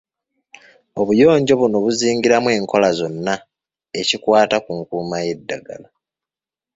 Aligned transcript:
Obuyonjo 0.99 1.53
buno 1.61 1.77
buzingiramu 1.83 2.49
enkola 2.57 2.89
zonna 2.99 3.35
ekikwata 3.99 4.57
ku 4.65 4.71
nkuuma 4.79 5.17
y'eddagala. 5.25 5.89